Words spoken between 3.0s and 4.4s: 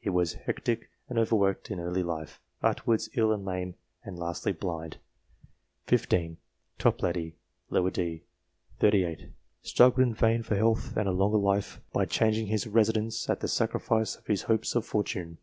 ill and lame, and